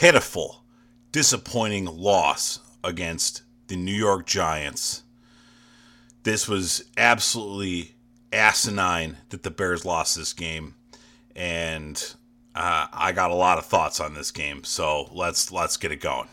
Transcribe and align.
pitiful, 0.00 0.64
disappointing 1.12 1.84
loss 1.84 2.60
against 2.82 3.42
the 3.66 3.76
New 3.76 3.92
York 3.92 4.26
Giants. 4.26 5.02
This 6.22 6.48
was 6.48 6.84
absolutely 6.96 7.96
asinine 8.32 9.18
that 9.28 9.42
the 9.42 9.50
Bears 9.50 9.84
lost 9.84 10.16
this 10.16 10.32
game, 10.32 10.74
and 11.36 12.14
uh, 12.54 12.86
I 12.90 13.12
got 13.12 13.30
a 13.30 13.34
lot 13.34 13.58
of 13.58 13.66
thoughts 13.66 14.00
on 14.00 14.14
this 14.14 14.30
game. 14.30 14.64
So 14.64 15.10
let's 15.12 15.52
let's 15.52 15.76
get 15.76 15.92
it 15.92 16.00
going. 16.00 16.28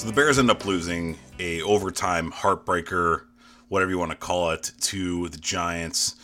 So 0.00 0.06
the 0.06 0.14
Bears 0.14 0.38
end 0.38 0.50
up 0.50 0.64
losing 0.64 1.18
a 1.38 1.60
overtime 1.60 2.32
heartbreaker, 2.32 3.24
whatever 3.68 3.90
you 3.90 3.98
want 3.98 4.12
to 4.12 4.16
call 4.16 4.50
it, 4.50 4.72
to 4.80 5.28
the 5.28 5.36
Giants. 5.36 6.16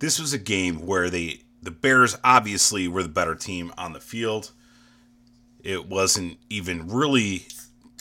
This 0.00 0.20
was 0.20 0.34
a 0.34 0.38
game 0.38 0.84
where 0.84 1.08
they 1.08 1.40
the 1.62 1.70
Bears 1.70 2.14
obviously 2.22 2.88
were 2.88 3.02
the 3.02 3.08
better 3.08 3.34
team 3.34 3.72
on 3.78 3.94
the 3.94 4.00
field. 4.00 4.52
It 5.64 5.88
wasn't 5.88 6.36
even 6.50 6.88
really 6.88 7.46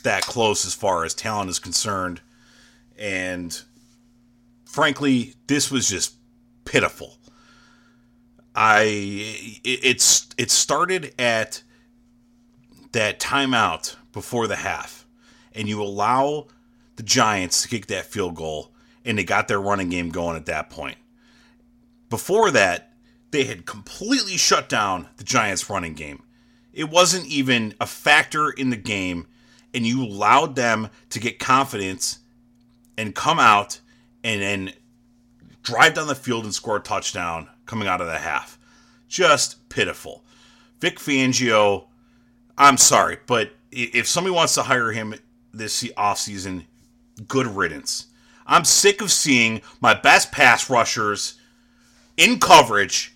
that 0.03 0.23
close 0.23 0.65
as 0.65 0.73
far 0.73 1.05
as 1.05 1.13
talent 1.13 1.49
is 1.49 1.59
concerned. 1.59 2.19
And 2.99 3.57
frankly, 4.65 5.35
this 5.47 5.71
was 5.71 5.87
just 5.87 6.15
pitiful. 6.65 7.15
I 8.53 8.81
it, 9.63 9.79
it's 9.81 10.27
it 10.37 10.51
started 10.51 11.13
at 11.17 11.63
that 12.91 13.21
timeout 13.21 13.95
before 14.11 14.47
the 14.47 14.57
half 14.57 15.00
and 15.53 15.67
you 15.67 15.81
allow 15.81 16.47
the 16.95 17.03
Giants 17.03 17.61
to 17.61 17.67
kick 17.67 17.87
that 17.87 18.05
field 18.05 18.35
goal, 18.35 18.71
and 19.05 19.17
they 19.17 19.23
got 19.23 19.47
their 19.47 19.61
running 19.61 19.89
game 19.89 20.09
going 20.09 20.35
at 20.35 20.45
that 20.45 20.69
point. 20.69 20.97
Before 22.09 22.51
that, 22.51 22.93
they 23.31 23.45
had 23.45 23.65
completely 23.65 24.37
shut 24.37 24.67
down 24.67 25.07
the 25.17 25.23
Giants' 25.23 25.69
running 25.69 25.93
game. 25.93 26.23
It 26.73 26.89
wasn't 26.89 27.25
even 27.27 27.73
a 27.79 27.85
factor 27.85 28.49
in 28.49 28.69
the 28.69 28.77
game, 28.77 29.27
and 29.73 29.85
you 29.85 30.03
allowed 30.03 30.55
them 30.55 30.89
to 31.09 31.19
get 31.19 31.39
confidence 31.39 32.19
and 32.97 33.15
come 33.15 33.39
out 33.39 33.79
and 34.23 34.41
then 34.41 34.73
drive 35.63 35.93
down 35.93 36.07
the 36.07 36.15
field 36.15 36.43
and 36.43 36.53
score 36.53 36.77
a 36.77 36.81
touchdown 36.81 37.49
coming 37.65 37.87
out 37.87 38.01
of 38.01 38.07
the 38.07 38.17
half. 38.17 38.59
Just 39.07 39.67
pitiful. 39.69 40.23
Vic 40.79 40.97
Fangio, 40.97 41.85
I'm 42.57 42.77
sorry, 42.77 43.17
but 43.27 43.51
if 43.71 44.07
somebody 44.07 44.35
wants 44.35 44.55
to 44.55 44.63
hire 44.63 44.91
him 44.91 45.15
this 45.53 45.83
offseason, 45.83 46.65
good 47.27 47.47
riddance. 47.47 48.07
I'm 48.45 48.65
sick 48.65 49.01
of 49.01 49.11
seeing 49.11 49.61
my 49.79 49.93
best 49.93 50.31
pass 50.31 50.69
rushers 50.69 51.35
in 52.17 52.39
coverage 52.39 53.15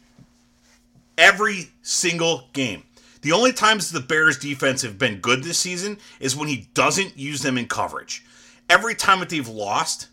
every 1.18 1.72
single 1.82 2.50
game. 2.54 2.84
The 3.22 3.32
only 3.32 3.54
times 3.54 3.90
the 3.90 4.00
Bears 4.00 4.38
defense 4.38 4.82
have 4.84 5.00
been 5.00 5.20
good 5.20 5.44
this 5.44 5.58
season 5.58 5.98
is 6.20 6.36
when 6.36 6.48
he 6.48 6.70
doesn't 6.74 7.18
use 7.18 7.42
them 7.42 7.58
in 7.58 7.68
coverage. 7.68 8.24
Every 8.70 8.96
time 8.96 9.20
that 9.20 9.30
they've 9.30 9.48
lost 9.48 10.10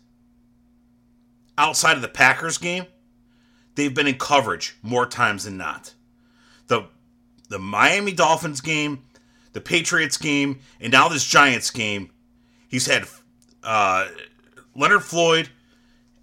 outside 1.57 1.95
of 1.95 2.01
the 2.01 2.07
Packers 2.07 2.57
game, 2.57 2.85
they've 3.75 3.93
been 3.93 4.07
in 4.07 4.17
coverage 4.17 4.75
more 4.81 5.05
times 5.05 5.43
than 5.45 5.57
not. 5.57 5.93
The 6.67 6.87
the 7.49 7.59
Miami 7.59 8.13
Dolphins 8.13 8.61
game, 8.61 9.03
the 9.51 9.61
Patriots 9.61 10.17
game, 10.17 10.59
and 10.79 10.91
now 10.91 11.07
this 11.07 11.23
Giants 11.23 11.69
game, 11.69 12.09
He's 12.73 12.87
had 12.87 13.05
uh, 13.61 14.07
Leonard 14.75 15.03
Floyd 15.03 15.49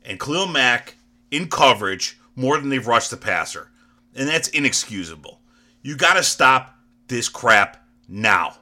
and 0.05 0.19
Khalil 0.19 0.49
Mack 0.49 0.97
in 1.31 1.49
coverage 1.49 2.19
more 2.35 2.59
than 2.59 2.71
they've 2.71 2.89
rushed 2.89 3.13
the 3.13 3.17
passer. 3.17 3.71
And 4.17 4.29
that's 4.29 4.49
inexcusable. 4.49 5.39
You 5.83 5.97
got 5.97 6.15
to 6.15 6.25
stop 6.25 6.75
this 7.07 7.29
crap 7.29 7.87
now. 8.09 8.57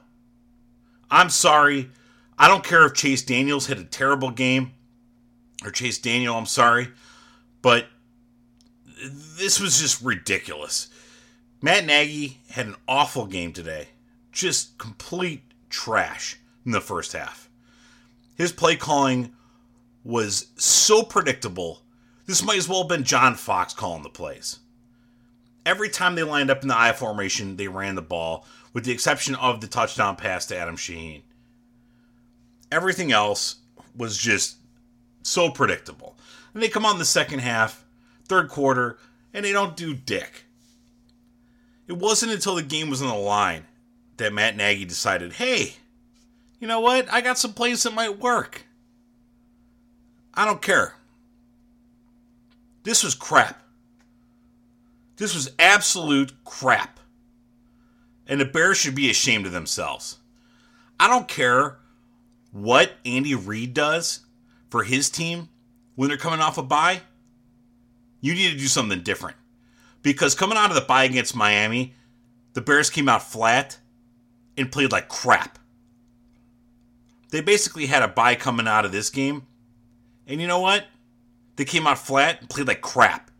I'm 1.09 1.31
sorry. 1.31 1.89
I 2.37 2.47
don't 2.47 2.63
care 2.63 2.85
if 2.85 2.93
Chase 2.93 3.23
Daniels 3.23 3.65
had 3.65 3.79
a 3.79 3.85
terrible 3.85 4.29
game, 4.29 4.73
or 5.65 5.71
Chase 5.71 5.97
Daniel, 5.97 6.37
I'm 6.37 6.45
sorry, 6.45 6.89
but 7.63 7.87
this 9.35 9.59
was 9.59 9.79
just 9.79 10.03
ridiculous. 10.03 10.89
Matt 11.59 11.87
Nagy 11.87 12.37
had 12.51 12.67
an 12.67 12.75
awful 12.87 13.25
game 13.25 13.51
today. 13.51 13.87
Just 14.31 14.77
complete 14.77 15.41
trash 15.71 16.37
in 16.63 16.71
the 16.71 16.81
first 16.81 17.13
half. 17.13 17.48
His 18.39 18.53
play 18.53 18.77
calling 18.77 19.33
was 20.05 20.47
so 20.55 21.03
predictable. 21.03 21.81
This 22.25 22.41
might 22.41 22.57
as 22.57 22.69
well 22.69 22.83
have 22.83 22.87
been 22.87 23.03
John 23.03 23.35
Fox 23.35 23.73
calling 23.73 24.01
the 24.01 24.09
plays. 24.09 24.59
Every 25.65 25.89
time 25.89 26.15
they 26.15 26.23
lined 26.23 26.49
up 26.49 26.61
in 26.61 26.69
the 26.69 26.79
I 26.79 26.93
formation, 26.93 27.57
they 27.57 27.67
ran 27.67 27.95
the 27.95 28.01
ball, 28.01 28.47
with 28.71 28.85
the 28.85 28.93
exception 28.93 29.35
of 29.35 29.59
the 29.59 29.67
touchdown 29.67 30.15
pass 30.15 30.45
to 30.47 30.57
Adam 30.57 30.77
Shaheen. 30.77 31.23
Everything 32.71 33.11
else 33.11 33.57
was 33.93 34.17
just 34.17 34.55
so 35.21 35.49
predictable. 35.49 36.15
And 36.53 36.63
they 36.63 36.69
come 36.69 36.85
on 36.85 36.97
the 36.97 37.03
second 37.03 37.39
half, 37.39 37.83
third 38.25 38.47
quarter, 38.47 38.97
and 39.33 39.43
they 39.43 39.51
don't 39.51 39.75
do 39.75 39.93
dick. 39.93 40.45
It 41.87 41.97
wasn't 41.97 42.31
until 42.31 42.55
the 42.55 42.63
game 42.63 42.89
was 42.89 43.01
on 43.01 43.09
the 43.09 43.15
line 43.15 43.65
that 44.15 44.31
Matt 44.31 44.55
Nagy 44.55 44.85
decided, 44.85 45.33
hey, 45.33 45.73
you 46.59 46.67
know 46.67 46.79
what? 46.79 47.11
I 47.11 47.21
got 47.21 47.37
some 47.37 47.53
plays 47.53 47.83
that 47.83 47.93
might 47.93 48.19
work. 48.19 48.65
I 50.33 50.45
don't 50.45 50.61
care. 50.61 50.95
This 52.83 53.03
was 53.03 53.13
crap. 53.13 53.61
This 55.17 55.35
was 55.35 55.51
absolute 55.59 56.33
crap. 56.45 56.99
And 58.25 58.39
the 58.39 58.45
Bears 58.45 58.77
should 58.77 58.95
be 58.95 59.09
ashamed 59.09 59.45
of 59.45 59.51
themselves. 59.51 60.17
I 60.99 61.07
don't 61.07 61.27
care 61.27 61.77
what 62.51 62.93
Andy 63.05 63.35
Reid 63.35 63.73
does 63.73 64.21
for 64.69 64.83
his 64.83 65.09
team 65.09 65.49
when 65.95 66.09
they're 66.09 66.17
coming 66.17 66.39
off 66.39 66.57
a 66.57 66.63
bye. 66.63 67.01
You 68.21 68.33
need 68.33 68.51
to 68.51 68.57
do 68.57 68.67
something 68.67 69.01
different. 69.01 69.35
Because 70.01 70.35
coming 70.35 70.57
out 70.57 70.69
of 70.69 70.75
the 70.75 70.81
bye 70.81 71.03
against 71.03 71.35
Miami, 71.35 71.93
the 72.53 72.61
Bears 72.61 72.89
came 72.89 73.09
out 73.09 73.23
flat 73.23 73.77
and 74.57 74.71
played 74.71 74.91
like 74.91 75.09
crap. 75.09 75.58
They 77.29 77.41
basically 77.41 77.85
had 77.85 78.03
a 78.03 78.07
bye 78.07 78.35
coming 78.35 78.67
out 78.67 78.85
of 78.85 78.91
this 78.91 79.09
game. 79.09 79.45
And 80.27 80.41
you 80.41 80.47
know 80.47 80.59
what? 80.59 80.85
They 81.55 81.65
came 81.65 81.87
out 81.87 81.99
flat 81.99 82.39
and 82.39 82.49
played 82.49 82.67
like 82.67 82.81
crap. 82.81 83.31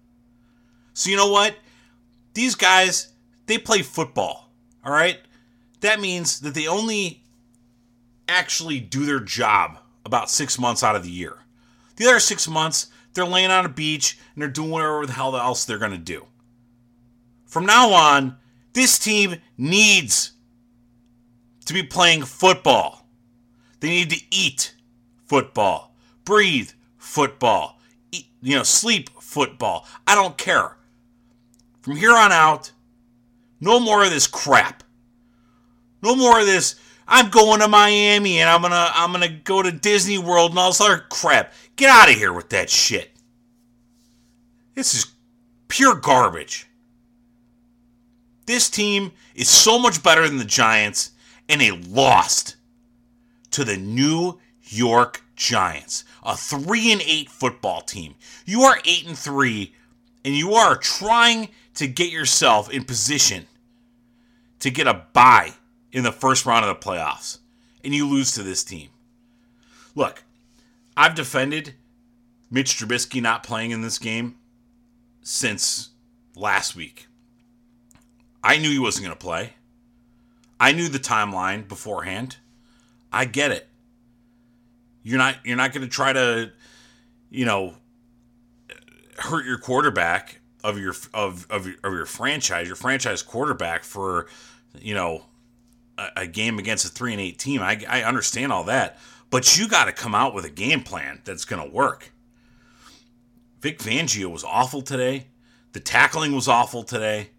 So 0.94 1.09
you 1.09 1.15
know 1.15 1.31
what? 1.31 1.56
These 2.33 2.56
guys, 2.56 3.13
they 3.45 3.57
play 3.57 3.81
football. 3.81 4.51
All 4.83 4.91
right? 4.91 5.19
That 5.81 6.00
means 6.00 6.41
that 6.41 6.53
they 6.53 6.68
only 6.68 7.24
actually 8.27 8.80
do 8.80 9.06
their 9.06 9.19
job 9.19 9.80
about 10.06 10.30
six 10.30 10.59
months 10.59 10.83
out 10.83 10.95
of 10.95 11.03
the 11.03 11.09
year. 11.09 11.38
The 11.95 12.06
other 12.06 12.19
six 12.19 12.47
months, 12.47 12.88
they're 13.13 13.25
laying 13.25 13.51
on 13.51 13.65
a 13.65 13.69
beach 13.69 14.18
and 14.33 14.41
they're 14.41 14.50
doing 14.50 14.69
whatever 14.69 15.06
the 15.06 15.13
hell 15.13 15.36
else 15.36 15.65
they're 15.65 15.77
going 15.77 15.91
to 15.91 15.97
do. 15.97 16.25
From 17.45 17.65
now 17.65 17.91
on, 17.91 18.38
this 18.74 19.00
team 19.00 19.38
needs 19.57 20.33
to 21.65 21.74
be 21.74 21.83
playing 21.83 22.24
football. 22.24 22.99
They 23.79 23.89
need 23.89 24.09
to 24.11 24.21
eat 24.31 24.75
football, 25.25 25.95
breathe 26.25 26.71
football, 26.97 27.79
eat, 28.11 28.27
you 28.41 28.55
know, 28.55 28.63
sleep 28.63 29.09
football. 29.21 29.85
I 30.05 30.15
don't 30.15 30.37
care. 30.37 30.77
From 31.81 31.95
here 31.95 32.13
on 32.13 32.31
out, 32.31 32.71
no 33.61 33.79
more 33.79 34.03
of 34.03 34.09
this 34.09 34.27
crap. 34.27 34.83
No 36.01 36.15
more 36.15 36.39
of 36.39 36.45
this. 36.45 36.75
I'm 37.07 37.29
going 37.29 37.59
to 37.61 37.67
Miami 37.67 38.39
and 38.39 38.49
I'm 38.49 38.61
gonna 38.61 38.91
I'm 38.93 39.11
gonna 39.11 39.29
go 39.29 39.63
to 39.63 39.71
Disney 39.71 40.17
World 40.17 40.51
and 40.51 40.59
all 40.59 40.69
this 40.69 40.81
other 40.81 41.05
crap. 41.09 41.53
Get 41.75 41.89
out 41.89 42.09
of 42.09 42.15
here 42.15 42.31
with 42.31 42.49
that 42.49 42.69
shit. 42.69 43.11
This 44.75 44.93
is 44.93 45.07
pure 45.67 45.95
garbage. 45.95 46.67
This 48.45 48.69
team 48.69 49.11
is 49.35 49.49
so 49.49 49.79
much 49.79 50.01
better 50.01 50.27
than 50.27 50.37
the 50.37 50.45
Giants, 50.45 51.11
and 51.47 51.61
they 51.61 51.71
lost 51.71 52.55
to 53.51 53.63
the 53.63 53.78
New 53.78 54.40
York 54.62 55.22
Giants, 55.36 56.04
a 56.24 56.36
three 56.36 56.92
and 56.92 57.01
eight 57.01 57.30
football 57.30 57.81
team. 57.81 58.16
You 58.46 58.63
are 58.63 58.80
eight 58.86 59.07
and 59.07 59.18
three, 59.18 59.74
and 60.24 60.36
you 60.36 60.54
are 60.54 60.75
trying 60.75 61.50
to 61.75 61.88
get 61.88 62.12
yourself 62.12 62.69
in 62.69 62.84
position 62.84 63.48
to 64.60 64.69
get 64.69 64.88
a 64.88 65.06
bye 65.13 65.54
in 65.92 66.04
the 66.04 66.12
first 66.12 66.46
round 66.46 66.66
of 66.66 66.69
the 66.69 66.86
playoffs, 66.86 67.40
and 67.84 67.96
you 67.96 68.07
lose 68.07 68.34
to 68.34 68.44
this 68.44 68.63
team. 68.63 68.90
Look, 69.96 70.24
I've 70.96 71.16
defended 71.16 71.75
Mitch 72.51 72.78
Trubisky 72.78 73.22
not 73.22 73.44
playing 73.44 73.72
in 73.72 73.81
this 73.81 73.98
game 73.98 74.36
since 75.22 75.90
last 76.36 76.75
week. 76.75 77.07
I 78.44 78.57
knew 78.57 78.69
he 78.69 78.80
wasn't 78.80 79.06
going 79.06 79.18
to 79.18 79.24
play. 79.24 79.54
I 80.60 80.74
knew 80.74 80.90
the 80.90 81.00
timeline 81.00 81.68
beforehand. 81.68 82.38
I 83.11 83.25
get 83.25 83.51
it. 83.51 83.67
You're 85.03 85.17
not 85.17 85.38
you're 85.44 85.57
not 85.57 85.73
going 85.73 85.83
to 85.88 85.91
try 85.91 86.13
to 86.13 86.51
you 87.29 87.45
know 87.45 87.75
hurt 89.17 89.45
your 89.45 89.57
quarterback 89.57 90.39
of 90.63 90.77
your 90.77 90.94
of 91.13 91.47
of 91.50 91.65
your, 91.67 91.75
of 91.83 91.94
your 91.94 92.06
franchise, 92.06 92.67
your 92.67 92.75
franchise 92.75 93.23
quarterback 93.23 93.83
for 93.83 94.27
you 94.79 94.94
know 94.94 95.23
a, 95.97 96.07
a 96.17 96.27
game 96.27 96.59
against 96.59 96.85
a 96.85 96.89
3 96.89 97.13
and 97.13 97.21
8 97.21 97.39
team. 97.39 97.61
I 97.61 97.83
I 97.88 98.03
understand 98.03 98.51
all 98.51 98.65
that, 98.65 99.00
but 99.29 99.57
you 99.57 99.67
got 99.67 99.85
to 99.85 99.91
come 99.91 100.13
out 100.13 100.33
with 100.33 100.45
a 100.45 100.50
game 100.50 100.81
plan 100.81 101.21
that's 101.23 101.45
going 101.45 101.63
to 101.63 101.73
work. 101.73 102.12
Vic 103.62 103.79
Fangio 103.79 104.31
was 104.31 104.44
awful 104.44 104.81
today. 104.81 105.27
The 105.73 105.79
tackling 105.79 106.33
was 106.33 106.47
awful 106.47 106.83
today. 106.83 107.29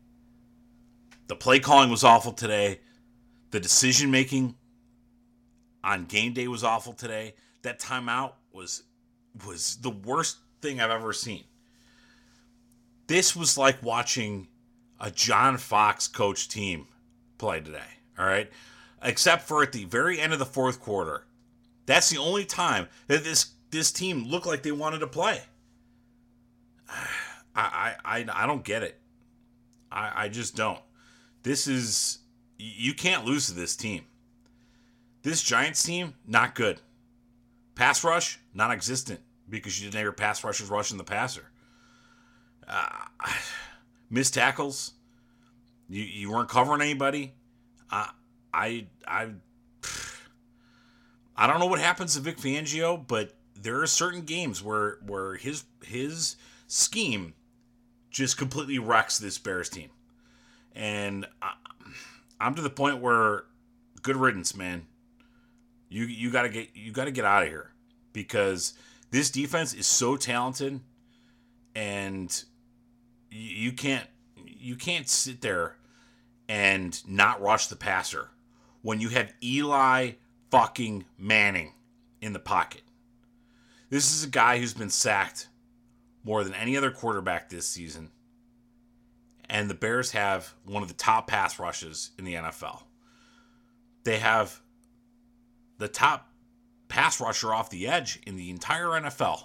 The 1.28 1.36
play 1.36 1.60
calling 1.60 1.90
was 1.90 2.04
awful 2.04 2.32
today. 2.32 2.80
The 3.52 3.60
decision 3.60 4.10
making 4.10 4.54
on 5.82 6.04
game 6.06 6.32
day 6.32 6.48
was 6.48 6.64
awful 6.64 6.92
today. 6.92 7.34
That 7.62 7.80
timeout 7.80 8.32
was 8.52 8.82
was 9.46 9.76
the 9.76 9.90
worst 9.90 10.38
thing 10.60 10.80
I've 10.80 10.90
ever 10.90 11.12
seen. 11.12 11.44
This 13.06 13.34
was 13.34 13.58
like 13.58 13.82
watching 13.82 14.48
a 15.00 15.10
John 15.10 15.56
Fox 15.56 16.06
coach 16.06 16.48
team 16.48 16.86
play 17.38 17.60
today. 17.60 17.78
All 18.18 18.26
right, 18.26 18.50
except 19.02 19.48
for 19.48 19.62
at 19.62 19.72
the 19.72 19.84
very 19.84 20.20
end 20.20 20.32
of 20.32 20.38
the 20.38 20.46
fourth 20.46 20.80
quarter. 20.80 21.24
That's 21.86 22.10
the 22.10 22.18
only 22.18 22.44
time 22.44 22.88
that 23.08 23.24
this 23.24 23.52
this 23.70 23.90
team 23.90 24.26
looked 24.26 24.46
like 24.46 24.62
they 24.62 24.72
wanted 24.72 24.98
to 25.00 25.06
play. 25.06 25.42
I 27.54 27.94
I 28.04 28.26
I, 28.32 28.46
don't 28.46 28.64
get 28.64 28.82
it. 28.82 29.00
I 29.90 30.24
I 30.24 30.28
just 30.28 30.54
don't. 30.54 30.78
This 31.42 31.66
is 31.66 32.18
you 32.58 32.94
can't 32.94 33.24
lose 33.24 33.46
to 33.46 33.54
this 33.54 33.74
team. 33.74 34.04
This 35.22 35.42
Giants 35.42 35.82
team 35.82 36.14
not 36.26 36.54
good. 36.54 36.80
Pass 37.74 38.04
rush 38.04 38.38
non-existent 38.54 39.20
because 39.48 39.78
you 39.78 39.86
didn't 39.86 39.96
have 39.96 40.04
your 40.04 40.12
pass 40.12 40.42
rushers 40.44 40.70
rushing 40.70 40.98
the 40.98 41.04
passer. 41.04 41.50
Uh, 42.66 43.06
missed 44.10 44.34
tackles. 44.34 44.92
You 45.88 46.02
you 46.02 46.30
weren't 46.30 46.48
covering 46.48 46.80
anybody. 46.80 47.34
I 47.90 48.10
I 48.54 48.86
I 49.06 49.28
I 51.36 51.46
don't 51.46 51.58
know 51.58 51.66
what 51.66 51.80
happens 51.80 52.14
to 52.14 52.20
Vic 52.20 52.38
Fangio, 52.38 53.06
but 53.06 53.34
there 53.60 53.80
are 53.80 53.86
certain 53.86 54.22
games 54.22 54.62
where 54.62 54.98
where 55.06 55.36
his 55.36 55.64
his 55.84 56.36
scheme 56.66 57.34
just 58.10 58.36
completely 58.36 58.78
wrecks 58.78 59.18
this 59.18 59.38
Bears 59.38 59.68
team. 59.68 59.90
And 60.74 61.26
I, 61.42 61.54
I'm 62.40 62.54
to 62.54 62.62
the 62.62 62.70
point 62.70 62.98
where 62.98 63.44
good 64.02 64.16
riddance, 64.16 64.56
man. 64.56 64.86
You 65.90 66.04
you 66.04 66.30
got 66.30 66.42
to 66.42 66.48
get 66.48 66.70
you 66.74 66.92
got 66.92 67.04
to 67.04 67.10
get 67.10 67.26
out 67.26 67.42
of 67.42 67.48
here 67.48 67.72
because 68.12 68.72
this 69.10 69.28
defense 69.28 69.74
is 69.74 69.86
so 69.86 70.16
talented 70.16 70.80
and 71.74 72.44
you 73.30 73.72
can't 73.72 74.06
you 74.36 74.76
can't 74.76 75.08
sit 75.08 75.42
there 75.42 75.76
and 76.48 77.06
not 77.06 77.42
rush 77.42 77.66
the 77.66 77.76
passer 77.76 78.28
when 78.82 79.00
you 79.00 79.08
have 79.10 79.32
Eli 79.42 80.12
fucking 80.50 81.04
Manning 81.18 81.74
in 82.20 82.32
the 82.32 82.38
pocket. 82.38 82.82
This 83.88 84.14
is 84.14 84.24
a 84.24 84.28
guy 84.28 84.58
who's 84.58 84.74
been 84.74 84.90
sacked 84.90 85.48
more 86.24 86.44
than 86.44 86.54
any 86.54 86.76
other 86.76 86.90
quarterback 86.90 87.48
this 87.48 87.66
season. 87.66 88.10
And 89.48 89.68
the 89.68 89.74
Bears 89.74 90.12
have 90.12 90.54
one 90.64 90.82
of 90.82 90.88
the 90.88 90.94
top 90.94 91.26
pass 91.26 91.58
rushes 91.58 92.10
in 92.18 92.24
the 92.24 92.34
NFL. 92.34 92.82
They 94.04 94.18
have 94.18 94.60
the 95.80 95.88
top 95.88 96.28
pass 96.88 97.20
rusher 97.20 97.52
off 97.52 97.70
the 97.70 97.88
edge 97.88 98.20
in 98.26 98.36
the 98.36 98.50
entire 98.50 98.88
NFL. 98.88 99.44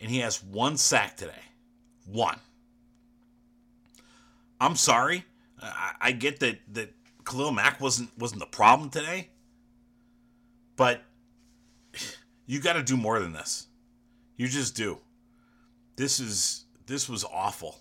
And 0.00 0.10
he 0.10 0.18
has 0.18 0.42
one 0.42 0.76
sack 0.76 1.16
today. 1.16 1.32
One. 2.04 2.38
I'm 4.60 4.74
sorry. 4.76 5.24
I, 5.62 5.92
I 6.00 6.12
get 6.12 6.40
that 6.40 6.58
that 6.72 6.92
Khalil 7.24 7.52
Mack 7.52 7.80
wasn't 7.80 8.10
wasn't 8.18 8.40
the 8.40 8.46
problem 8.46 8.90
today. 8.90 9.30
But 10.76 11.02
you 12.46 12.60
got 12.60 12.74
to 12.74 12.82
do 12.82 12.96
more 12.96 13.20
than 13.20 13.32
this. 13.32 13.68
You 14.36 14.48
just 14.48 14.76
do. 14.76 14.98
This 15.96 16.18
is 16.18 16.64
this 16.86 17.08
was 17.08 17.24
awful. 17.24 17.78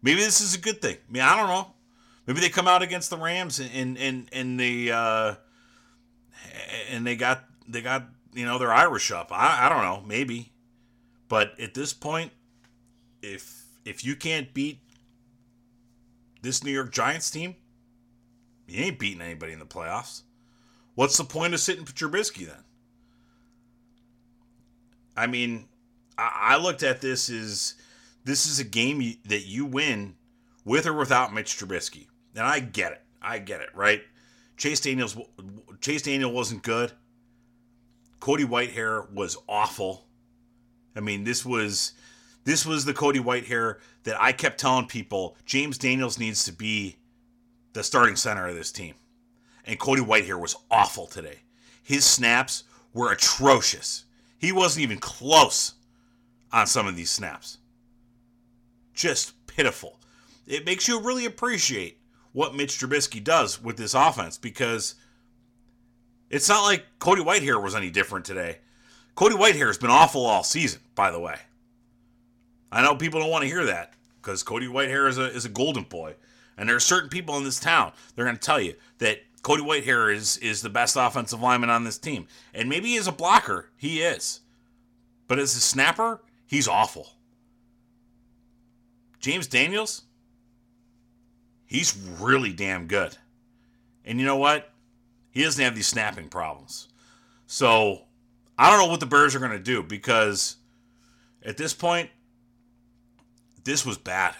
Maybe 0.00 0.20
this 0.20 0.40
is 0.40 0.54
a 0.54 0.58
good 0.58 0.80
thing. 0.80 0.96
I 1.08 1.12
mean, 1.12 1.22
I 1.22 1.36
don't 1.36 1.48
know. 1.48 1.72
Maybe 2.26 2.40
they 2.40 2.48
come 2.48 2.68
out 2.68 2.82
against 2.82 3.10
the 3.10 3.16
Rams 3.16 3.58
and 3.58 3.98
and 3.98 4.28
and 4.32 4.60
the 4.60 4.92
uh, 4.92 5.34
and 6.90 7.06
they 7.06 7.16
got 7.16 7.44
they 7.68 7.80
got 7.80 8.04
you 8.34 8.44
know 8.44 8.58
their 8.58 8.72
Irish 8.72 9.10
up. 9.10 9.28
I, 9.30 9.66
I 9.66 9.68
don't 9.68 9.82
know. 9.82 10.02
Maybe, 10.06 10.52
but 11.28 11.58
at 11.60 11.74
this 11.74 11.92
point, 11.92 12.32
if 13.22 13.64
if 13.84 14.04
you 14.04 14.16
can't 14.16 14.52
beat 14.54 14.80
this 16.42 16.64
New 16.64 16.72
York 16.72 16.92
Giants 16.92 17.30
team, 17.30 17.54
you 18.66 18.84
ain't 18.84 18.98
beating 18.98 19.22
anybody 19.22 19.52
in 19.52 19.58
the 19.58 19.66
playoffs. 19.66 20.22
What's 20.94 21.16
the 21.16 21.24
point 21.24 21.54
of 21.54 21.60
sitting 21.60 21.84
for 21.84 21.92
Trubisky 21.92 22.46
then? 22.46 22.64
I 25.16 25.26
mean, 25.26 25.68
I, 26.18 26.56
looked 26.56 26.82
at 26.82 27.00
this 27.00 27.28
as 27.28 27.74
this 28.24 28.46
is 28.46 28.58
a 28.58 28.64
game 28.64 29.16
that 29.26 29.46
you 29.46 29.64
win 29.66 30.14
with 30.64 30.86
or 30.86 30.92
without 30.92 31.34
Mitch 31.34 31.56
Trubisky, 31.58 32.06
and 32.34 32.46
I 32.46 32.60
get 32.60 32.92
it. 32.92 33.02
I 33.20 33.38
get 33.38 33.60
it. 33.60 33.70
Right? 33.74 34.02
Chase 34.56 34.80
Daniels, 34.80 35.16
Chase 35.82 36.02
Daniel 36.02 36.32
wasn't 36.32 36.62
good. 36.62 36.92
Cody 38.20 38.44
Whitehair 38.44 39.12
was 39.12 39.36
awful. 39.48 40.06
I 40.94 41.00
mean, 41.00 41.24
this 41.24 41.44
was 41.44 41.92
this 42.44 42.64
was 42.64 42.84
the 42.84 42.94
Cody 42.94 43.18
Whitehair 43.18 43.78
that 44.04 44.20
I 44.20 44.32
kept 44.32 44.58
telling 44.58 44.86
people 44.86 45.36
James 45.44 45.78
Daniels 45.78 46.18
needs 46.18 46.44
to 46.44 46.52
be 46.52 46.96
the 47.72 47.82
starting 47.82 48.16
center 48.16 48.46
of 48.46 48.54
this 48.54 48.70
team. 48.70 48.94
And 49.64 49.78
Cody 49.78 50.02
Whitehair 50.02 50.40
was 50.40 50.56
awful 50.70 51.06
today. 51.06 51.40
His 51.82 52.04
snaps 52.04 52.64
were 52.94 53.12
atrocious. 53.12 54.04
He 54.38 54.52
wasn't 54.52 54.84
even 54.84 54.98
close 54.98 55.74
on 56.52 56.66
some 56.66 56.86
of 56.86 56.94
these 56.96 57.10
snaps. 57.10 57.58
Just 58.94 59.46
pitiful. 59.48 59.98
It 60.46 60.64
makes 60.64 60.86
you 60.86 61.00
really 61.00 61.24
appreciate 61.24 61.98
what 62.32 62.54
Mitch 62.54 62.78
Trubisky 62.78 63.22
does 63.22 63.60
with 63.62 63.76
this 63.76 63.94
offense 63.94 64.38
because 64.38 64.96
it's 66.32 66.48
not 66.48 66.62
like 66.62 66.84
Cody 66.98 67.22
Whitehair 67.22 67.62
was 67.62 67.76
any 67.76 67.90
different 67.90 68.24
today. 68.24 68.58
Cody 69.14 69.36
Whitehair 69.36 69.68
has 69.68 69.78
been 69.78 69.90
awful 69.90 70.26
all 70.26 70.42
season, 70.42 70.80
by 70.96 71.12
the 71.12 71.20
way. 71.20 71.36
I 72.72 72.82
know 72.82 72.96
people 72.96 73.20
don't 73.20 73.30
want 73.30 73.42
to 73.42 73.48
hear 73.48 73.66
that 73.66 73.92
because 74.20 74.42
Cody 74.42 74.66
Whitehair 74.66 75.08
is 75.08 75.18
a, 75.18 75.26
is 75.26 75.44
a 75.44 75.50
golden 75.50 75.84
boy. 75.84 76.14
And 76.56 76.68
there 76.68 76.74
are 76.74 76.80
certain 76.80 77.08
people 77.08 77.36
in 77.36 77.44
this 77.44 77.60
town, 77.60 77.92
they're 78.14 78.24
going 78.24 78.36
to 78.36 78.42
tell 78.42 78.60
you 78.60 78.74
that 78.98 79.20
Cody 79.42 79.62
Whitehair 79.62 80.12
is, 80.12 80.38
is 80.38 80.62
the 80.62 80.70
best 80.70 80.96
offensive 80.98 81.40
lineman 81.40 81.70
on 81.70 81.84
this 81.84 81.98
team. 81.98 82.26
And 82.52 82.68
maybe 82.68 82.96
as 82.96 83.06
a 83.06 83.12
blocker, 83.12 83.70
he 83.76 84.02
is. 84.02 84.40
But 85.28 85.38
as 85.38 85.56
a 85.56 85.60
snapper, 85.60 86.20
He's 86.52 86.68
awful. 86.68 87.08
James 89.20 89.46
Daniels, 89.46 90.02
he's 91.64 91.96
really 92.20 92.52
damn 92.52 92.86
good. 92.86 93.16
And 94.04 94.20
you 94.20 94.26
know 94.26 94.36
what? 94.36 94.70
He 95.32 95.42
doesn't 95.42 95.62
have 95.62 95.74
these 95.74 95.88
snapping 95.88 96.28
problems. 96.28 96.88
So 97.46 98.02
I 98.56 98.70
don't 98.70 98.78
know 98.78 98.90
what 98.90 99.00
the 99.00 99.06
Bears 99.06 99.34
are 99.34 99.40
going 99.40 99.50
to 99.50 99.58
do 99.58 99.82
because 99.82 100.56
at 101.44 101.56
this 101.56 101.74
point, 101.74 102.10
this 103.64 103.84
was 103.84 103.98
bad. 103.98 104.34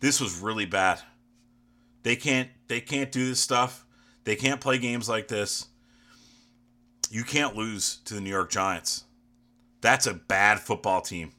This 0.00 0.20
was 0.20 0.40
really 0.40 0.66
bad. 0.66 1.00
They 2.02 2.16
can't 2.16 2.48
they 2.66 2.80
can't 2.80 3.12
do 3.12 3.28
this 3.28 3.40
stuff. 3.40 3.86
They 4.24 4.36
can't 4.36 4.60
play 4.60 4.78
games 4.78 5.08
like 5.08 5.28
this. 5.28 5.66
You 7.10 7.24
can't 7.24 7.54
lose 7.54 7.98
to 8.06 8.14
the 8.14 8.20
New 8.20 8.30
York 8.30 8.50
Giants. 8.50 9.04
That's 9.80 10.06
a 10.06 10.14
bad 10.14 10.60
football 10.60 11.00
team. 11.00 11.32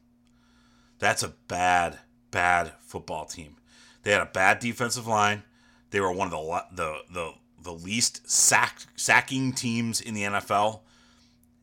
That's 0.99 1.23
a 1.23 1.33
bad, 1.47 1.99
bad 2.31 2.73
football 2.81 3.25
team. 3.25 3.55
They 4.03 4.11
had 4.11 4.21
a 4.21 4.25
bad 4.25 4.59
defensive 4.59 5.07
line. 5.07 5.43
They 5.89 5.99
were 5.99 6.11
one 6.11 6.27
of 6.27 6.31
the 6.31 6.65
the 6.75 6.97
the, 7.11 7.31
the 7.63 7.73
least 7.73 8.29
sack, 8.29 8.79
sacking 8.95 9.53
teams 9.53 10.01
in 10.01 10.13
the 10.13 10.23
NFL, 10.23 10.81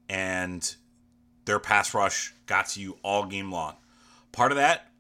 and 0.09 0.75
their 1.45 1.59
pass 1.59 1.95
rush 1.95 2.35
got 2.47 2.69
to 2.71 2.81
you 2.81 2.99
all 3.03 3.27
game 3.27 3.53
long. 3.53 3.77
Part 4.33 4.53
of 4.53 4.57
that 4.57 4.91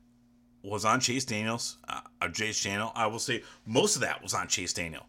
was 0.63 0.85
on 0.85 1.01
Chase 1.01 1.25
Daniels, 1.25 1.79
uh, 1.89 2.29
Chase 2.33 2.63
Daniel. 2.63 2.93
I 2.95 3.07
will 3.07 3.19
say 3.19 3.43
most 3.67 3.97
of 3.97 4.03
that 4.03 4.23
was 4.23 4.35
on 4.35 4.49
Chase 4.49 4.73
Daniel. 4.73 5.07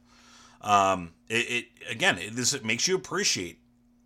Um, 0.61 1.11
it, 1.27 1.49
it 1.49 1.65
again, 1.89 2.17
it, 2.17 2.35
this 2.35 2.53
it 2.53 2.63
makes 2.63 2.87
you 2.87 2.95
appreciate 2.95 3.59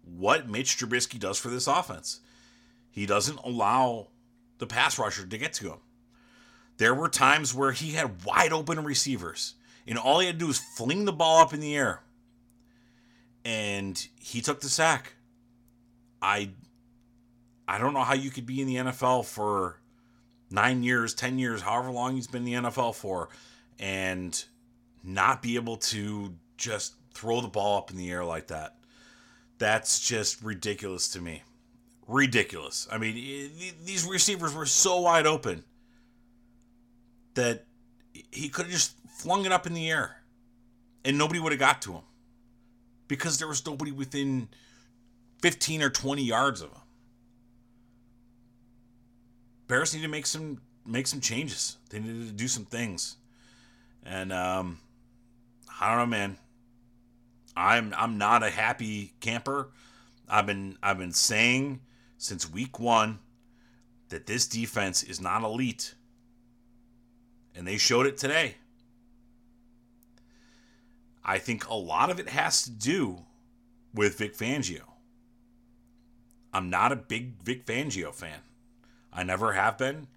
what 0.04 0.50
Mitch 0.50 0.78
Trubisky 0.78 1.20
does 1.20 1.38
for 1.38 1.50
this 1.50 1.68
offense. 1.68 2.22
He 2.90 3.06
doesn't 3.06 3.40
allow 3.44 4.08
the 4.58 4.68
pass 4.68 4.98
rusher 4.98 5.26
to 5.26 5.38
get 5.38 5.54
to 5.54 5.70
him. 5.70 5.80
There 6.78 6.96
were 6.96 7.10
times 7.10 7.54
where 7.54 7.72
he 7.72 7.92
had 7.92 8.24
wide 8.24 8.54
open 8.54 8.84
receivers, 8.84 9.56
and 9.88 9.98
all 9.98 10.20
he 10.20 10.28
had 10.28 10.36
to 10.36 10.40
do 10.40 10.48
was 10.48 10.60
fling 10.60 11.06
the 11.06 11.14
ball 11.14 11.42
up 11.42 11.54
in 11.54 11.60
the 11.60 11.76
air, 11.76 12.02
and 13.44 14.08
he 14.20 14.42
took 14.42 14.62
the 14.62 14.70
sack. 14.70 15.14
I, 16.22 16.52
I 17.68 17.78
don't 17.78 17.94
know 17.94 18.04
how 18.04 18.16
you 18.16 18.32
could 18.32 18.46
be 18.46 18.62
in 18.62 18.68
the 18.68 18.76
NFL 18.76 19.26
for 19.26 19.80
nine 20.50 20.84
years, 20.84 21.14
ten 21.14 21.38
years, 21.38 21.62
however 21.62 21.92
long 21.92 22.16
he's 22.16 22.28
been 22.28 22.48
in 22.48 22.64
the 22.64 22.70
NFL 22.70 22.96
for, 22.96 23.30
and 23.80 24.44
not 25.04 25.42
be 25.42 25.56
able 25.56 25.78
to 25.78 26.34
just 26.58 26.96
throw 27.14 27.42
the 27.42 27.48
ball 27.48 27.78
up 27.78 27.92
in 27.92 27.98
the 27.98 28.12
air 28.12 28.26
like 28.26 28.48
that. 28.48 28.76
That's 29.58 30.00
just 30.06 30.44
ridiculous 30.44 31.10
to 31.10 31.22
me. 31.22 31.44
Ridiculous. 32.08 32.88
I 32.92 32.98
mean, 32.98 33.16
these 33.84 34.06
receivers 34.06 34.54
were 34.54 34.66
so 34.66 35.02
wide 35.02 35.26
open 35.26 35.64
that 37.36 37.66
he 38.32 38.50
could 38.50 38.66
have 38.66 38.74
just 38.74 38.96
flung 39.16 39.46
it 39.46 39.52
up 39.52 39.66
in 39.66 39.74
the 39.74 39.90
air 39.90 40.18
and 41.06 41.18
nobody 41.18 41.40
would 41.40 41.54
have 41.54 41.60
got 41.60 41.82
to 41.84 41.94
him 41.94 42.04
because 43.08 43.38
there 43.40 43.48
was 43.48 43.66
nobody 43.66 43.92
within 43.92 44.50
15 45.42 45.82
or 45.82 45.90
20 45.90 46.22
yards 46.24 46.62
of 46.62 46.70
him. 46.70 46.82
Bears 49.68 49.96
need 49.96 50.02
to 50.02 50.08
make 50.08 50.26
some 50.26 50.60
make 50.86 51.08
some 51.08 51.22
changes. 51.22 51.78
They 51.90 52.00
need 52.00 52.28
to 52.28 52.34
do 52.34 52.48
some 52.48 52.66
things. 52.66 53.16
And 54.04 54.32
um, 54.32 54.80
I 55.80 55.90
don't 55.90 55.98
know, 55.98 56.06
man. 56.18 56.38
I'm 57.56 57.94
I'm 57.98 58.18
not 58.18 58.44
a 58.44 58.50
happy 58.50 59.14
camper. 59.22 59.70
I've 60.30 60.46
been 60.46 60.78
I've 60.84 61.00
been 61.00 61.14
saying 61.14 61.80
since 62.18 62.52
week 62.52 62.80
one 62.80 63.20
that 64.10 64.28
this 64.28 64.46
defense 64.46 65.02
is 65.04 65.20
not 65.20 65.42
elite. 65.42 65.96
And 67.56 67.66
they 67.66 67.78
showed 67.78 68.06
it 68.06 68.18
today. 68.18 68.56
I 71.26 71.40
think 71.40 71.68
a 71.68 71.74
lot 71.74 72.12
of 72.12 72.20
it 72.20 72.30
has 72.30 72.64
to 72.64 72.72
do 72.72 73.24
with 73.94 74.20
Vic 74.20 74.38
Fangio. 74.38 74.82
I'm 76.54 76.70
not 76.70 76.92
a 76.92 76.96
big 76.96 77.42
Vic 77.42 77.66
Fangio 77.66 78.14
fan. 78.14 78.40
I 79.12 79.24
never 79.24 79.54
have 79.54 79.78
been. 79.78 80.08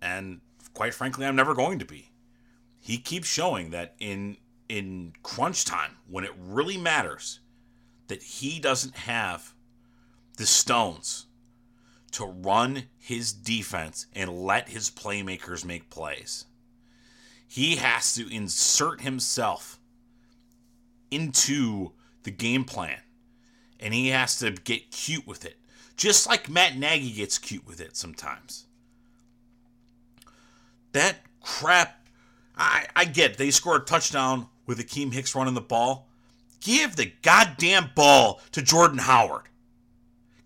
And 0.00 0.40
quite 0.72 0.94
frankly, 0.94 1.26
I'm 1.26 1.36
never 1.36 1.54
going 1.54 1.80
to 1.80 1.84
be. 1.84 2.10
He 2.80 2.98
keeps 2.98 3.26
showing 3.26 3.70
that 3.70 3.94
in 3.98 4.36
in 4.68 5.14
crunch 5.22 5.64
time, 5.64 5.96
when 6.06 6.24
it 6.24 6.32
really 6.38 6.76
matters, 6.76 7.40
that 8.08 8.22
he 8.22 8.60
doesn't 8.60 8.94
have 8.94 9.54
the 10.36 10.44
stones 10.46 11.26
to 12.10 12.24
run 12.24 12.84
his 12.98 13.32
defense 13.32 14.06
and 14.14 14.30
let 14.30 14.68
his 14.68 14.90
playmakers 14.90 15.64
make 15.64 15.90
plays. 15.90 16.44
He 17.46 17.76
has 17.76 18.14
to 18.14 18.30
insert 18.32 19.00
himself 19.00 19.77
into 21.10 21.92
the 22.22 22.30
game 22.30 22.64
plan 22.64 23.00
and 23.80 23.94
he 23.94 24.08
has 24.08 24.38
to 24.38 24.50
get 24.50 24.90
cute 24.90 25.26
with 25.26 25.44
it. 25.44 25.56
Just 25.96 26.28
like 26.28 26.48
Matt 26.48 26.76
Nagy 26.76 27.12
gets 27.12 27.38
cute 27.38 27.66
with 27.66 27.80
it 27.80 27.96
sometimes. 27.96 28.66
That 30.92 31.16
crap, 31.40 32.06
I, 32.56 32.86
I 32.94 33.04
get 33.04 33.32
it. 33.32 33.36
they 33.36 33.50
scored 33.50 33.82
a 33.82 33.84
touchdown 33.84 34.46
with 34.66 34.78
Akiem 34.78 35.12
Hicks 35.12 35.34
running 35.34 35.54
the 35.54 35.60
ball. 35.60 36.08
Give 36.60 36.94
the 36.94 37.12
goddamn 37.22 37.90
ball 37.94 38.40
to 38.52 38.62
Jordan 38.62 38.98
Howard. 38.98 39.48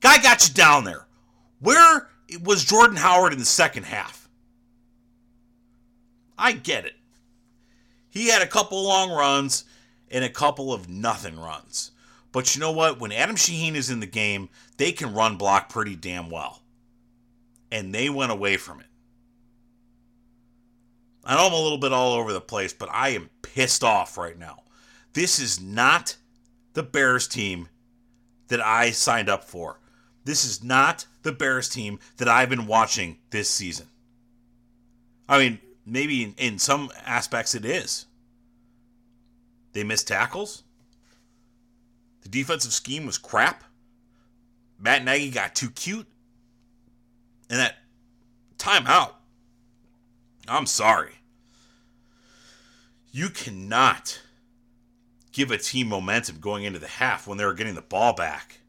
Guy 0.01 0.19
got 0.19 0.47
you 0.47 0.55
down 0.55 0.85
there. 0.85 1.07
Where 1.61 2.09
was 2.43 2.65
Jordan 2.65 2.97
Howard 2.97 3.33
in 3.33 3.39
the 3.39 3.45
second 3.45 3.85
half? 3.85 4.29
I 6.39 6.53
get 6.53 6.85
it. 6.85 6.97
He 8.11 8.29
had 8.29 8.43
a 8.43 8.47
couple 8.47 8.83
long 8.83 9.11
runs 9.11 9.65
and 10.13 10.25
a 10.25 10.29
couple 10.29 10.73
of 10.73 10.89
nothing 10.89 11.41
runs. 11.41 11.91
But 12.31 12.55
you 12.55 12.61
know 12.61 12.71
what? 12.73 13.01
When 13.01 13.13
Adam 13.13 13.37
Shaheen 13.37 13.75
is 13.75 13.91
in 13.91 14.01
the 14.01 14.07
game, 14.07 14.49
they 14.77 14.93
can 14.93 15.15
run 15.15 15.37
block 15.37 15.69
pretty 15.69 15.97
damn 15.97 16.31
well. 16.31 16.63
And 17.71 17.95
they 17.95 18.09
went 18.09 18.33
away 18.33 18.57
from 18.57 18.81
it. 18.81 18.87
I 21.25 21.37
know 21.37 21.47
I'm 21.47 21.53
a 21.53 21.61
little 21.61 21.79
bit 21.79 21.93
all 21.93 22.15
over 22.15 22.33
the 22.33 22.41
place, 22.41 22.73
but 22.73 22.89
I 22.93 23.11
am 23.11 23.31
pissed 23.43 23.85
off 23.85 24.19
right 24.19 24.39
now. 24.39 24.63
This 25.13 25.39
is 25.39 25.61
not 25.61 26.17
the 26.75 26.83
Bears 26.83 27.29
team 27.29 27.69
that 28.49 28.61
I 28.61 28.91
signed 28.91 29.29
up 29.29 29.45
for. 29.45 29.79
This 30.25 30.45
is 30.45 30.63
not 30.63 31.07
the 31.23 31.33
Bears 31.33 31.69
team 31.69 31.99
that 32.17 32.29
I've 32.29 32.51
been 32.51 32.67
watching 32.67 33.19
this 33.31 33.49
season. 33.49 33.87
I 35.29 35.39
mean, 35.39 35.59
maybe 35.87 36.25
in, 36.25 36.35
in 36.39 36.59
some 36.59 36.91
aspects 37.05 37.55
it 37.55 37.65
is. 37.65 38.07
They 39.73 39.85
missed 39.85 40.09
tackles. 40.09 40.63
The 42.23 42.29
defensive 42.29 42.73
scheme 42.73 43.07
was 43.07 43.19
crap. 43.19 43.65
Matt 44.79 45.05
Nagy 45.05 45.31
got 45.31 45.55
too 45.55 45.71
cute. 45.71 46.07
And 47.51 47.59
that 47.59 47.77
timeout. 48.59 49.13
I'm 50.49 50.67
sorry. 50.67 51.13
You 53.11 53.29
cannot 53.29 54.21
give 55.33 55.51
a 55.51 55.59
team 55.59 55.89
momentum 55.89 56.39
going 56.41 56.65
into 56.65 56.79
the 56.79 56.87
half 56.87 57.27
when 57.27 57.39
they 57.39 57.45
were 57.45 57.55
getting 57.55 57.75
the 57.75 57.83
ball 57.83 58.15
back 58.15 58.61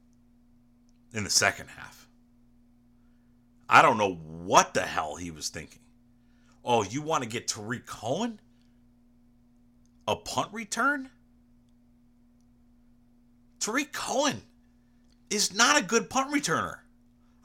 in 1.14 1.24
the 1.24 1.30
second 1.30 1.68
half. 1.68 2.08
I 3.70 3.82
don't 3.82 3.98
know 3.98 4.16
what 4.16 4.74
the 4.74 4.82
hell 4.82 5.16
he 5.16 5.32
was 5.32 5.50
thinking. 5.50 5.80
Oh, 6.64 6.84
you 6.84 7.02
want 7.02 7.24
to 7.24 7.30
get 7.30 7.48
Tarik 7.48 7.86
Cohen? 7.86 8.40
A 10.08 10.16
punt 10.16 10.50
return? 10.52 11.10
Tarik 13.60 13.94
Cohen 13.94 14.42
is 15.30 15.54
not 15.54 15.80
a 15.80 15.84
good 15.84 16.10
punt 16.10 16.34
returner. 16.34 16.80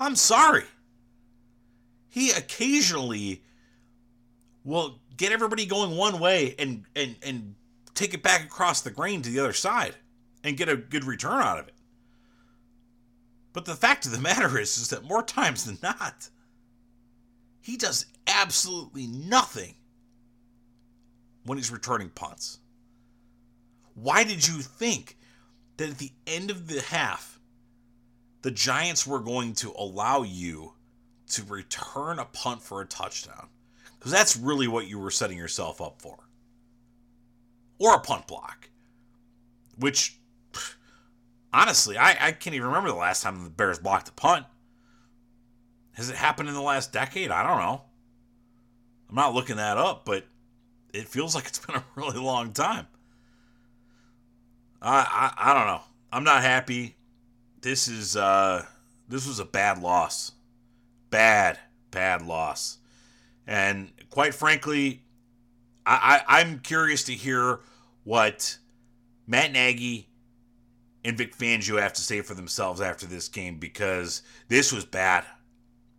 I'm 0.01 0.17
sorry. 0.17 0.65
He 2.09 2.31
occasionally 2.31 3.43
will 4.65 4.99
get 5.17 5.33
everybody 5.33 5.67
going 5.67 5.97
one 5.97 6.19
way 6.19 6.55
and, 6.59 6.85
and, 6.97 7.17
and 7.23 7.55
take 7.95 8.15
it 8.15 8.23
back 8.23 8.45
across 8.45 8.81
the 8.81 8.91
grain 8.91 9.23
to 9.23 9.31
the 9.31 9.39
other 9.39 9.53
side 9.53 9.95
and 10.43 10.57
get 10.57 10.69
a 10.69 10.77
good 10.77 11.05
return 11.05 11.41
out 11.41 11.59
of 11.59 11.69
it. 11.69 11.75
But 13.53 13.65
the 13.65 13.75
fact 13.75 14.07
of 14.07 14.13
the 14.13 14.21
matter 14.21 14.59
is, 14.59 14.77
is 14.79 14.89
that 14.89 15.05
more 15.05 15.23
times 15.23 15.65
than 15.65 15.79
not, 15.83 16.29
he 17.61 17.77
does 17.77 18.07
absolutely 18.27 19.07
nothing 19.07 19.75
when 21.45 21.59
he's 21.59 21.71
returning 21.71 22.11
punts. 22.11 22.59
Why 23.95 24.25
did 24.25 24.47
you 24.47 24.61
think 24.61 25.17
that 25.77 25.91
at 25.91 25.99
the 25.99 26.13
end 26.27 26.51
of 26.51 26.69
the 26.69 26.81
half, 26.81 27.39
the 28.43 28.51
Giants 28.51 29.07
were 29.07 29.19
going 29.19 29.55
to 29.55 29.73
allow 29.77 30.23
you 30.23 30.75
to 31.29 31.45
return 31.45 32.19
a 32.19 32.25
punt 32.25 32.63
for 32.63 32.81
a 32.81 32.87
touchdown. 32.87 33.49
Because 33.99 34.13
that's 34.13 34.37
really 34.37 34.69
what 34.69 34.87
you 34.87 34.99
were 34.99 35.11
setting 35.11 35.37
yourself 35.37 35.81
up 35.81 36.01
for. 36.01 36.17
Or 37.79 37.95
a 37.95 38.01
punt 38.01 38.27
block. 38.27 38.71
Which, 39.79 40.19
honestly, 41.53 41.97
I, 41.97 42.11
I 42.29 42.33
can't 42.33 42.55
even 42.55 42.69
remember 42.69 42.91
the 42.91 42.97
last 42.97 43.23
time 43.23 43.43
the 43.45 43.51
Bears 43.51 43.79
blocked 43.79 44.09
a 44.09 44.13
punt. 44.13 44.47
Has 45.93 46.11
it 46.11 46.17
happened 46.17 46.49
in 46.49 46.55
the 46.55 46.63
last 46.63 46.93
decade? 46.93 47.31
I 47.31 47.47
don't 47.47 47.59
know. 47.59 47.83
I'm 49.09 49.17
not 49.17 49.35
looking 49.35 49.57
that 49.57 49.79
up, 49.79 50.05
but 50.05 50.25
it 50.93 51.09
feels 51.09 51.35
like 51.35 51.47
it's 51.47 51.59
been 51.67 51.77
a 51.77 51.85
really 51.97 52.19
long 52.19 52.53
time. 52.53 52.87
I, 54.81 55.33
I 55.37 55.51
I 55.51 55.55
don't 55.55 55.67
know. 55.67 55.83
I'm 56.13 56.25
not 56.25 56.43
happy. 56.43 56.97
This 57.61 57.89
is 57.89 58.17
uh 58.17 58.65
this 59.09 59.27
was 59.27 59.41
a 59.41 59.45
bad 59.45 59.83
loss. 59.83 60.33
Bad, 61.11 61.59
bad 61.91 62.23
loss. 62.23 62.79
And 63.47 63.91
quite 64.11 64.35
frankly, 64.35 65.03
I, 65.87 66.23
I 66.27 66.41
I'm 66.41 66.61
curious 66.61 67.05
to 67.05 67.13
hear 67.15 67.61
what 68.05 68.59
Matt 69.27 69.53
Nagy 69.53 70.09
and 71.05 71.17
Vic 71.17 71.37
Fangio 71.37 71.81
have 71.81 71.95
to 71.95 72.03
say 72.03 72.21
for 72.21 72.35
themselves 72.35 72.81
after 72.81 73.07
this 73.07 73.29
game 73.29 73.59
because 73.59 74.23
this 74.49 74.73
was 74.73 74.85
bad. 74.85 75.25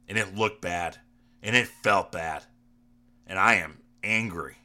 And 0.08 0.18
it 0.18 0.36
looked 0.36 0.62
bad. 0.62 0.98
And 1.42 1.56
it 1.56 1.68
felt 1.68 2.12
bad. 2.12 2.44
And 3.26 3.40
I 3.40 3.56
am 3.56 3.80
angry. 4.04 4.58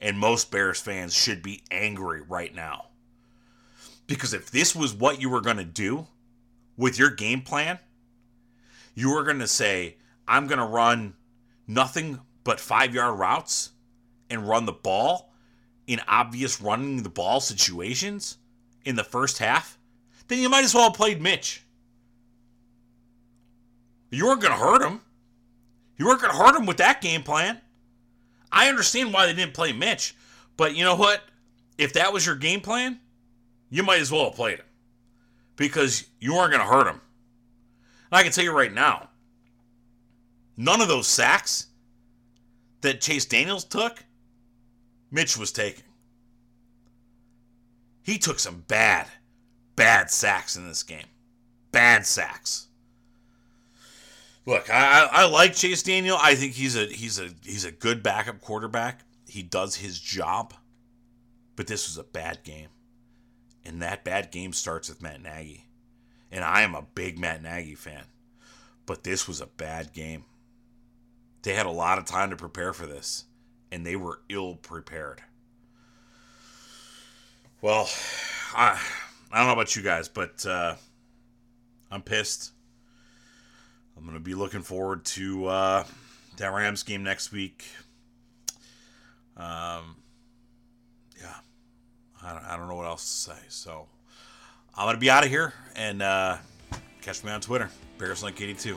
And 0.00 0.18
most 0.18 0.50
Bears 0.50 0.80
fans 0.80 1.14
should 1.14 1.42
be 1.42 1.62
angry 1.70 2.22
right 2.22 2.54
now. 2.54 2.86
Because 4.06 4.32
if 4.32 4.50
this 4.50 4.74
was 4.74 4.94
what 4.94 5.20
you 5.20 5.28
were 5.28 5.40
going 5.40 5.58
to 5.58 5.64
do 5.64 6.06
with 6.76 6.98
your 6.98 7.10
game 7.10 7.42
plan, 7.42 7.78
you 8.94 9.14
were 9.14 9.22
going 9.22 9.38
to 9.38 9.46
say, 9.46 9.96
I'm 10.26 10.46
going 10.46 10.58
to 10.58 10.64
run 10.64 11.14
nothing 11.66 12.20
but 12.44 12.58
five 12.58 12.94
yard 12.94 13.18
routes 13.18 13.70
and 14.30 14.48
run 14.48 14.64
the 14.64 14.72
ball 14.72 15.32
in 15.86 16.00
obvious 16.06 16.60
running 16.60 17.02
the 17.02 17.08
ball 17.08 17.40
situations 17.40 18.38
in 18.84 18.96
the 18.96 19.04
first 19.04 19.38
half, 19.38 19.76
then 20.28 20.38
you 20.38 20.48
might 20.48 20.64
as 20.64 20.74
well 20.74 20.84
have 20.84 20.94
played 20.94 21.20
Mitch. 21.20 21.64
You 24.10 24.26
weren't 24.26 24.40
going 24.40 24.52
to 24.52 24.58
hurt 24.58 24.82
him. 24.82 25.00
You 25.96 26.06
weren't 26.06 26.20
going 26.20 26.32
to 26.32 26.38
hurt 26.38 26.56
him 26.56 26.66
with 26.66 26.78
that 26.78 27.00
game 27.00 27.22
plan. 27.22 27.60
I 28.52 28.68
understand 28.68 29.12
why 29.12 29.26
they 29.26 29.34
didn't 29.34 29.54
play 29.54 29.72
Mitch, 29.72 30.14
but 30.56 30.74
you 30.74 30.84
know 30.84 30.96
what? 30.96 31.22
If 31.78 31.92
that 31.94 32.12
was 32.12 32.26
your 32.26 32.36
game 32.36 32.60
plan, 32.60 33.00
you 33.70 33.82
might 33.82 34.00
as 34.00 34.10
well 34.10 34.24
have 34.24 34.34
played 34.34 34.58
him 34.58 34.66
because 35.56 36.06
you 36.18 36.34
weren't 36.34 36.52
going 36.52 36.66
to 36.66 36.72
hurt 36.72 36.86
him. 36.86 37.00
And 38.10 38.18
I 38.18 38.22
can 38.22 38.32
tell 38.32 38.44
you 38.44 38.52
right 38.52 38.72
now, 38.72 39.08
none 40.56 40.80
of 40.80 40.88
those 40.88 41.06
sacks 41.06 41.66
that 42.80 43.00
Chase 43.00 43.24
Daniels 43.24 43.64
took, 43.64 44.04
Mitch 45.10 45.36
was 45.36 45.52
taking. 45.52 45.84
He 48.02 48.18
took 48.18 48.38
some 48.38 48.64
bad, 48.66 49.06
bad 49.76 50.10
sacks 50.10 50.56
in 50.56 50.66
this 50.66 50.82
game. 50.82 51.06
Bad 51.72 52.06
sacks. 52.06 52.66
Look, 54.50 54.68
I, 54.68 55.08
I 55.12 55.26
like 55.26 55.54
Chase 55.54 55.84
Daniel. 55.84 56.18
I 56.20 56.34
think 56.34 56.54
he's 56.54 56.74
a 56.74 56.86
he's 56.86 57.20
a 57.20 57.28
he's 57.44 57.64
a 57.64 57.70
good 57.70 58.02
backup 58.02 58.40
quarterback. 58.40 59.02
He 59.28 59.44
does 59.44 59.76
his 59.76 60.00
job. 60.00 60.54
But 61.54 61.68
this 61.68 61.86
was 61.86 61.98
a 61.98 62.02
bad 62.02 62.42
game. 62.42 62.70
And 63.64 63.80
that 63.80 64.02
bad 64.02 64.32
game 64.32 64.52
starts 64.52 64.88
with 64.88 65.02
Matt 65.02 65.22
Nagy. 65.22 65.68
And 66.32 66.42
I 66.42 66.62
am 66.62 66.74
a 66.74 66.82
big 66.82 67.16
Matt 67.16 67.44
Nagy 67.44 67.76
fan. 67.76 68.02
But 68.86 69.04
this 69.04 69.28
was 69.28 69.40
a 69.40 69.46
bad 69.46 69.92
game. 69.92 70.24
They 71.42 71.54
had 71.54 71.66
a 71.66 71.70
lot 71.70 71.98
of 71.98 72.04
time 72.04 72.30
to 72.30 72.36
prepare 72.36 72.72
for 72.72 72.86
this, 72.86 73.26
and 73.70 73.86
they 73.86 73.94
were 73.94 74.20
ill 74.28 74.56
prepared. 74.56 75.22
Well, 77.62 77.88
I, 78.56 78.80
I 79.30 79.38
don't 79.38 79.46
know 79.46 79.52
about 79.52 79.76
you 79.76 79.82
guys, 79.82 80.08
but 80.08 80.44
uh, 80.44 80.74
I'm 81.90 82.02
pissed. 82.02 82.52
To 84.20 84.24
be 84.24 84.34
looking 84.34 84.60
forward 84.60 85.06
to 85.06 85.46
uh, 85.46 85.84
that 86.36 86.52
Rams 86.52 86.82
game 86.82 87.02
next 87.02 87.32
week. 87.32 87.64
Um, 89.34 89.96
yeah, 91.18 91.36
I 92.22 92.34
don't, 92.34 92.44
I 92.44 92.56
don't 92.58 92.68
know 92.68 92.74
what 92.74 92.84
else 92.84 93.02
to 93.02 93.30
say. 93.30 93.40
So 93.48 93.88
I'm 94.76 94.84
going 94.84 94.96
to 94.96 95.00
be 95.00 95.08
out 95.08 95.24
of 95.24 95.30
here 95.30 95.54
and 95.74 96.02
uh, 96.02 96.36
catch 97.00 97.24
me 97.24 97.30
on 97.30 97.40
Twitter, 97.40 97.70
BearsLink82. 97.98 98.76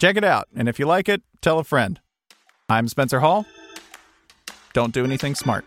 Check 0.00 0.16
it 0.16 0.24
out, 0.24 0.48
and 0.56 0.66
if 0.66 0.78
you 0.78 0.86
like 0.86 1.10
it, 1.10 1.20
tell 1.42 1.58
a 1.58 1.64
friend. 1.64 2.00
I'm 2.70 2.88
Spencer 2.88 3.20
Hall. 3.20 3.44
Don't 4.72 4.94
do 4.94 5.04
anything 5.04 5.34
smart. 5.34 5.66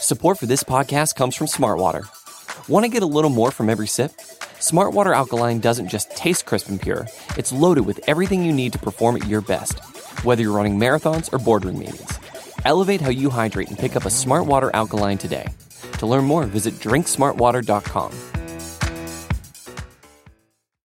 Support 0.00 0.38
for 0.38 0.46
this 0.46 0.62
podcast 0.62 1.14
comes 1.14 1.36
from 1.36 1.46
Smartwater. 1.46 2.08
Want 2.70 2.86
to 2.86 2.90
get 2.90 3.02
a 3.02 3.06
little 3.06 3.28
more 3.28 3.50
from 3.50 3.68
every 3.68 3.86
sip? 3.86 4.12
Smartwater 4.58 5.14
Alkaline 5.14 5.60
doesn't 5.60 5.88
just 5.88 6.10
taste 6.16 6.46
crisp 6.46 6.70
and 6.70 6.80
pure, 6.80 7.06
it's 7.36 7.52
loaded 7.52 7.84
with 7.84 8.00
everything 8.08 8.42
you 8.42 8.52
need 8.52 8.72
to 8.72 8.78
perform 8.78 9.16
at 9.16 9.26
your 9.26 9.42
best, 9.42 9.78
whether 10.24 10.40
you're 10.40 10.56
running 10.56 10.78
marathons 10.78 11.30
or 11.34 11.38
boardroom 11.38 11.78
meetings. 11.78 12.18
Elevate 12.64 13.02
how 13.02 13.10
you 13.10 13.28
hydrate 13.28 13.68
and 13.68 13.78
pick 13.78 13.94
up 13.94 14.06
a 14.06 14.08
Smartwater 14.08 14.70
Alkaline 14.72 15.18
today. 15.18 15.48
To 15.98 16.06
learn 16.06 16.24
more, 16.24 16.44
visit 16.44 16.74
drinksmartwater.com. 16.74 18.37